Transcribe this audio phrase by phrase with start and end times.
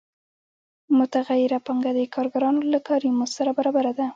[0.97, 4.07] متغیره پانګه د کارګرانو له کاري مزد سره برابره ده